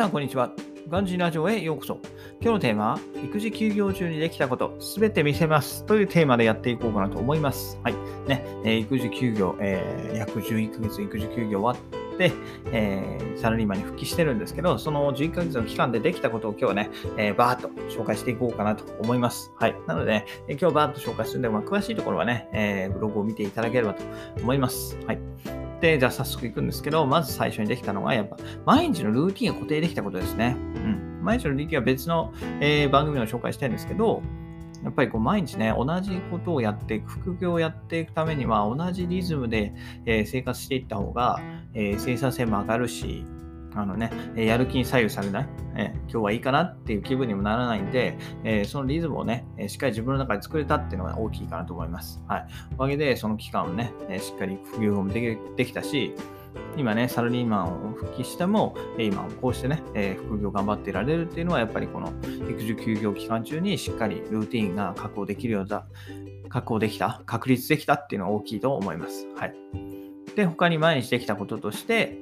[0.00, 0.50] さん、こんにちは。
[0.88, 1.98] ガンジーラジオへようこそ。
[2.40, 7.78] 今日のテーマは、育児休業中にできたこと、すべて見せますというテーマでやっていこうかなと思います。
[7.82, 7.94] はい。
[8.26, 11.84] ね、えー、育児休業、えー、約11ヶ月育児休業終わ
[12.14, 12.32] って、
[12.72, 19.52] えー、サラリーマンに復帰してるんですけど、その11ヶ月の期間でできたことを今日はね、えー、バーっと紹介していこうかなと思います。
[19.56, 19.76] はい。
[19.86, 24.02] なので、ね、え今日バーっと紹介するんで、まあ、詳しいところはね、え、ブログを見ていただければと
[24.40, 24.98] 思います。
[25.06, 25.18] はい。
[25.80, 28.36] で、じゃあ早速行くんですけど、まず最初にできたのが、やっぱ、
[28.66, 30.56] 毎日のルーティンが固定できたことですね。
[30.76, 31.20] うん。
[31.22, 34.22] 毎日のルーティンは別の、えー、番組を紹介したいんですけど、
[34.84, 39.74] やっぱりこう毎日ね、同じことをやっていく、副業をやっていくためには、同じリズムで、
[40.06, 41.40] えー、生活していった方が、
[41.74, 43.24] えー、生産性も上がるし、
[43.74, 52.22] あのね、やる気に左右されない、え今日はいいかなっていう気分にもならないんで、えそのリズムをね、しっかり自分の中で作れたっていうのが大きいかなと思います。
[52.26, 52.46] はい。
[52.74, 56.14] おかげで、その期間をね、しっかり副業もできできたし、
[56.76, 62.12] 今ね、サラリーマンを復帰しても、今こうしてね、え副業頑張っていられるっていうのは、やっぱりこの
[62.50, 65.86] 育児休業期間中にしっかりルーティンが確保できるようだ、
[66.48, 69.28] 確保できた、確立できたっていうのは大きいと思います。
[69.36, 69.54] はい。
[70.34, 72.18] で、他に毎日できたこととして、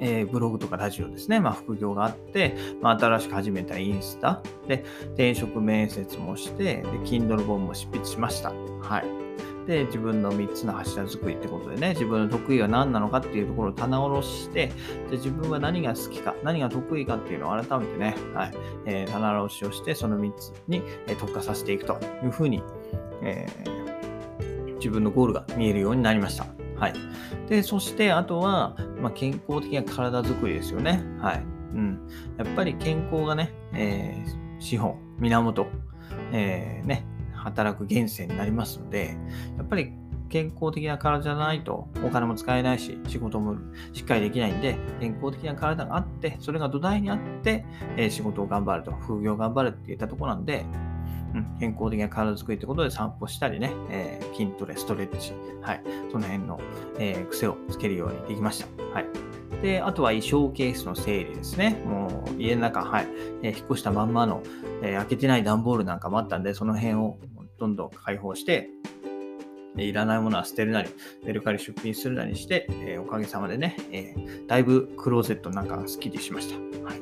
[0.00, 8.52] えー、ブログとかラジオですね、まあ、副業があって、まあ、新しく始めたインスタで、転職面接もして、で、Kindle 本も執筆しました。
[8.80, 9.26] はい。
[9.66, 14.68] で、自分の3つの柱作りってことでね、自分の得意は何なのかっていうところを棚卸しして、
[15.10, 18.52] で自分は何が好きか、何が得意かっていうのを改めてね、はい、
[18.86, 22.62] えー、棚卸しをして、その3つに、え特化させていくというふうに、
[23.22, 26.55] えー、自分のゴールが見えるようになりました。
[26.78, 26.94] はい。
[27.48, 31.02] で、そしてあとは、まあ、健康的な体づくりですよね。
[31.20, 31.42] はい。
[31.74, 32.08] うん。
[32.38, 35.66] やっぱり健康がね、えー、資本、源、
[36.32, 39.16] えー、ね、働く源泉になりますので、
[39.56, 39.92] やっぱり
[40.28, 43.56] 健康的な体じゃないとお金も使えないし、仕事も
[43.92, 47.64] しっかりできないんで、健康的な体があって、それが土台にあって、
[47.96, 50.66] え、仕事を頑張ると、副業を頑張るっていったとこなんで、
[51.34, 56.60] うん、健康的な体づくりってことで散歩したりね、えー、筋トレ、ストレッチ、はい、その辺の、
[56.98, 58.66] えー、癖をつけるようにできました。
[58.92, 59.06] はい。
[59.62, 61.82] で、あとは衣装ケースの整理ですね。
[61.86, 63.08] もう家の中、はい、
[63.42, 64.42] えー、引っ越したまんまの、
[64.82, 67.18] えー、開けてない段ボールなんかもあったんで、その辺を
[67.58, 68.68] どんどん開放して、
[69.78, 70.88] いらないものは捨てるなり、
[71.24, 76.56] メルカリ出品するなりして、えー、おかげさまでね、えー、だいぶクローゼットなんかがスッキリしました。
[76.82, 77.00] はい。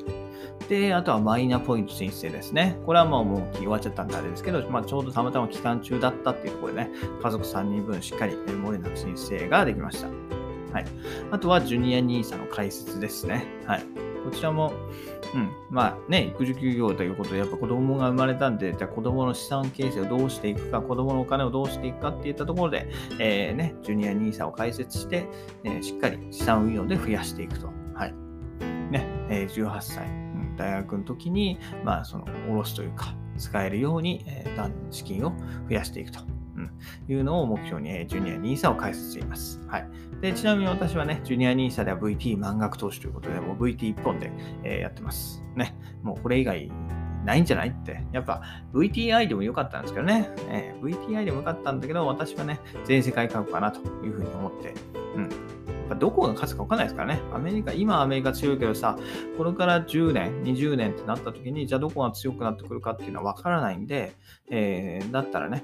[0.67, 2.77] で、あとはマイナポイント申請ですね。
[2.85, 10.07] これはもうもう終わっちゃったんであれですけど、まあ、ちょうどたまたま期間中だったっていうところでね、家族3人分しっかり漏れなく申請ができました。
[10.73, 10.85] はい。
[11.31, 13.45] あとはジュニア NISA の解説ですね。
[13.65, 13.85] はい。
[14.25, 14.73] こちらも、
[15.35, 22.87] うん、まあね、育児休業ということで、やっぱ子供が生まれたんで、じゃあ子供の資産形成をどうしていくか、子供のお金をどうしていくかっていったところで、
[23.19, 25.27] えー、ね、ジュニア NISA を開設して、
[25.63, 27.67] えー、しっかり資産運用で増やしていくと。
[27.93, 28.13] はい。
[28.91, 30.24] ね、えー、18歳、
[30.55, 35.33] 大学の時に、まあ、その、下ろすというか、使えるように、えー、資金を
[35.69, 36.19] 増やしていくと。
[36.55, 36.71] うん、
[37.09, 39.59] いうのを目標に、えー、ジュニア NISA を開設しています。
[39.67, 39.87] はい。
[40.21, 44.31] で、ちなみに私はね、ジュニア NISA では VT 満額投資ということで、もう VT1 本で、
[44.63, 45.43] えー、やってます。
[45.55, 45.75] ね。
[46.01, 46.71] もうこれ以外
[47.25, 48.05] ないんじゃないって。
[48.13, 48.41] やっぱ
[48.73, 50.29] VTI でもよかったんですけどね。
[50.49, 54.73] えー、VTI でもよかったんだけど、私はね、全世界株かなというふうに思って、
[55.15, 55.29] うん。
[55.93, 57.21] どこが勝つか分かんないですからね。
[57.33, 58.97] アメリカ、今アメリカ強いけどさ、
[59.37, 64.15] これから10年、20年ってなった時に、じゃあどこが強くなってくるかっていうのは分からないんで、
[64.49, 65.63] えー、だったらね、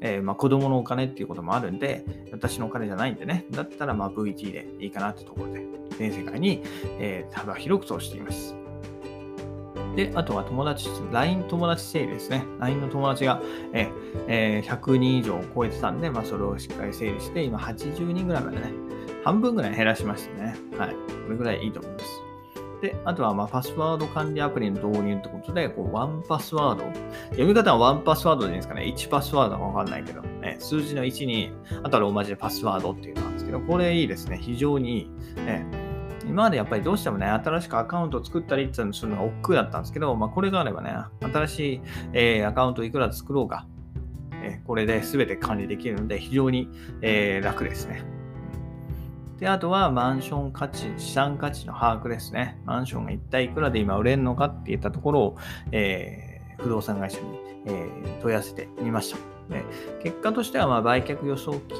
[0.00, 5.64] えー、まあ、子供のお金っていうこともあるんで、私のお金じゃないんでね、だったらまあ VT でいいかなってところで、
[5.98, 6.62] 全世界に、
[6.98, 8.63] えー、幅広く投しています。
[9.96, 12.44] で、あとは友達、LINE 友達整理ですね。
[12.58, 13.40] LINE の友達が、
[13.72, 13.90] え
[14.28, 18.72] えー、100人以上を超えてたんで、まあ、それをしっかり整理して、今80人ぐらいまでね、
[19.24, 20.56] 半分ぐらい減らしましたね。
[20.78, 20.90] はい。
[20.90, 22.24] これぐらいいいと思います。
[22.82, 26.84] で、あとは、まパスワード管理アプリの導入ってことで、こう、ワンパスワード。
[27.30, 28.82] 読み方はワンパスワードでいいんですかね。
[28.82, 31.52] 1パスワードかわかんないけど、ね、数字の1に、
[31.82, 34.38] あとはローマ字でパスワードっていうのなんですけど、これいいですね。
[34.38, 35.10] 非常にいい。
[35.46, 35.66] ね、
[36.26, 41.80] 今までやっぱりどうしてもね、新しくアカウントを作ったりっていうのするのが億劫だったんですけど、まあ、これがあればね、新しい、
[42.12, 43.66] えー、アカウントいくら作ろうか、
[44.42, 46.68] えー、これで全て管理できるので、非常に、
[47.02, 48.02] えー、楽ですね。
[49.38, 52.58] で、あとはマンション価値、資産価値の把握ですね。
[52.64, 55.36] マンションが一体いくらで今売れるのかっていったところを、
[55.72, 57.26] えー、不動産会社に、
[57.66, 59.18] えー、問い合わせてみました。
[59.50, 59.62] で
[60.02, 61.78] 結果としては、まあ、売却予想金、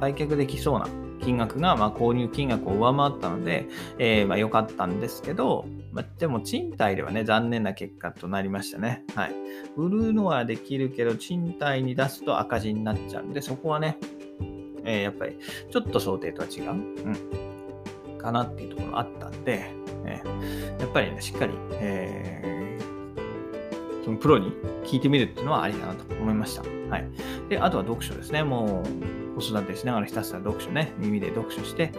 [0.00, 0.86] 売却できそうな
[1.26, 3.66] 金額が、まあ、購入金額を上回ったので、
[3.98, 9.02] えー、まあ、良かったんですけど、まあ、でも賃貸ではね、残念な結果となりましたね。
[9.16, 9.34] はい。
[9.76, 13.98] 売るのはできるけど、賃貸に出すと赤字になっちゃうんで、そこはね、
[14.84, 15.36] えー、やっぱり
[15.68, 19.68] ちょっと想定とは違う、うん、かなっていうところあったんで、
[20.04, 22.75] えー、やっぱりね、しっかり、えー、
[24.06, 24.52] そのプロに
[24.84, 26.62] 聞いてみるっていうのはありだなと思いました。
[26.62, 27.08] はい。
[27.48, 28.44] で、あとは読書ですね。
[28.44, 28.84] も
[29.34, 31.90] う、子育てしながらひたすら読書ね、耳で読書して、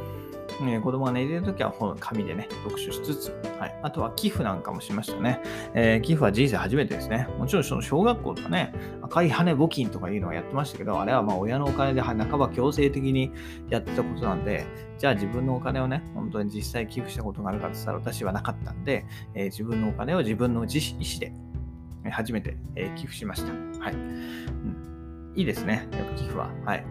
[0.61, 3.79] えー、子供が寝てるときは本、紙でね、読書しつつ、はい。
[3.83, 5.41] あとは寄付なんかもしましたね。
[5.73, 7.27] えー、寄付は人生初めてですね。
[7.37, 13.33] もちろんその小学校とかね、赤い羽募金とかいうのはやってましたけど、あれはまあ親のお金で半ば強制的に
[13.69, 14.65] やってたことなんで、
[14.97, 21.33] じゃあ自分のお金をね、本当に実際寄付したことがあるかって言ったら私はなかったんで、えー、自分のお金を自分の自意思で
[22.11, 23.51] 初めて、え寄付しました。
[23.83, 23.93] はい。
[23.93, 25.87] うん、いいですね。
[25.91, 26.49] やっぱ寄付は。
[26.65, 26.85] はい。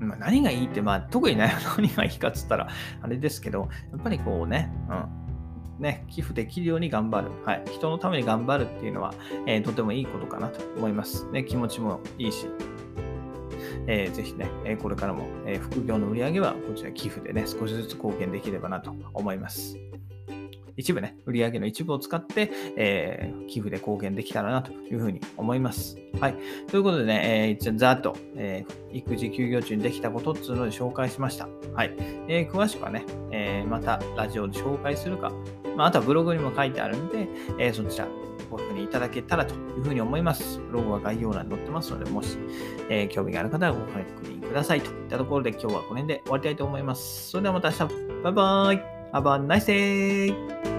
[0.00, 2.68] まあ、何がいいって、まあ、特にね、何がいいかっつったら、
[3.02, 5.82] あれですけど、やっぱりこうね、うん。
[5.82, 7.30] ね、寄付できるように頑張る。
[7.44, 7.64] はい。
[7.72, 9.14] 人のために頑張るっていうのは、
[9.46, 11.26] えー、とてもいいことかなと思います。
[11.30, 12.46] ね、気持ちもいいし。
[13.86, 19.76] えー、ぜひね、えこれからも、え副業の売り上げはこちら寄付でね、少しずつ貢献できればなと思います。
[20.76, 25.96] 一部ね、売上の一部を使って、えー、寄付で貢献できたらなというふうに思います。
[26.20, 26.36] はい。
[26.68, 31.48] ということでね、えー、一応ざっと、えー、育児休業中にできたことっていうので紹介しました。
[31.74, 31.94] はい。
[32.28, 35.32] えー、詳しくはね、えー、またラジオで紹介するか、
[35.76, 37.28] まあ、あとはブログにも書いてあるんで、
[37.58, 38.08] えー、そちら
[38.50, 40.58] ご確認いただけたらというふうに思います。
[40.58, 42.36] ブログは概要欄に載ってますので、もし、
[42.88, 47.30] えー、興味がある方はご確認くださいといったところで今日はこの辺で終わりたいと思います。
[47.30, 47.94] それではまた明日。
[48.22, 48.99] バイバーイ。
[49.12, 50.69] Have a nice day!